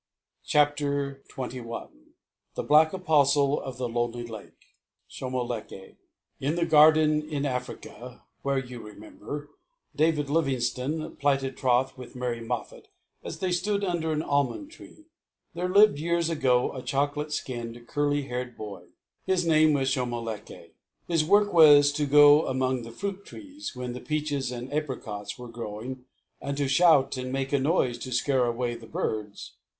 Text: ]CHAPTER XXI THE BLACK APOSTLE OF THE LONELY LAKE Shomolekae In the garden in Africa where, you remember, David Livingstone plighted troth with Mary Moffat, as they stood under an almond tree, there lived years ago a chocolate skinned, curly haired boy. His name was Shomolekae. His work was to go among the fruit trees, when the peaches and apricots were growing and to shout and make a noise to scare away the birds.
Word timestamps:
]CHAPTER 0.51 1.21
XXI 1.29 1.89
THE 2.55 2.63
BLACK 2.63 2.91
APOSTLE 2.93 3.61
OF 3.61 3.77
THE 3.77 3.87
LONELY 3.87 4.25
LAKE 4.25 4.65
Shomolekae 5.07 5.97
In 6.39 6.55
the 6.55 6.65
garden 6.65 7.21
in 7.21 7.45
Africa 7.45 8.23
where, 8.41 8.57
you 8.57 8.79
remember, 8.81 9.49
David 9.95 10.27
Livingstone 10.27 11.15
plighted 11.17 11.55
troth 11.55 11.99
with 11.99 12.15
Mary 12.15 12.41
Moffat, 12.41 12.87
as 13.23 13.37
they 13.37 13.51
stood 13.51 13.83
under 13.83 14.11
an 14.11 14.23
almond 14.23 14.71
tree, 14.71 15.05
there 15.53 15.69
lived 15.69 15.99
years 15.99 16.31
ago 16.31 16.73
a 16.75 16.81
chocolate 16.81 17.31
skinned, 17.31 17.87
curly 17.87 18.23
haired 18.23 18.57
boy. 18.57 18.87
His 19.27 19.45
name 19.45 19.73
was 19.73 19.91
Shomolekae. 19.91 20.71
His 21.07 21.23
work 21.23 21.53
was 21.53 21.91
to 21.91 22.07
go 22.07 22.47
among 22.47 22.81
the 22.81 22.91
fruit 22.91 23.23
trees, 23.23 23.75
when 23.75 23.93
the 23.93 24.01
peaches 24.01 24.51
and 24.51 24.73
apricots 24.73 25.37
were 25.37 25.47
growing 25.47 26.05
and 26.41 26.57
to 26.57 26.67
shout 26.67 27.17
and 27.17 27.31
make 27.31 27.53
a 27.53 27.59
noise 27.59 27.99
to 27.99 28.11
scare 28.11 28.47
away 28.47 28.73
the 28.73 28.87
birds. 28.87 29.57